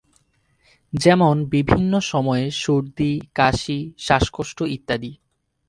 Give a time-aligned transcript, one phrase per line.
[0.93, 5.11] যেমন বিভিন্ন সময়ে সর্দি, কাশি, শ্বাসকষ্ট ইত্যাদি।